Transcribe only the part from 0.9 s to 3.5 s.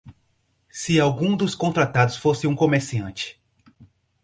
algum dos contratados fosse um comerciante.